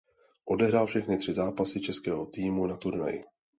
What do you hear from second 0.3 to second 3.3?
Odehrál všechny tři zápasy českého týmu na turnaji.